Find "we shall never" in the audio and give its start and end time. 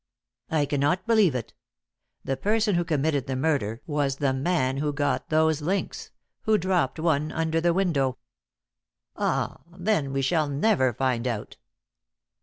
10.11-10.91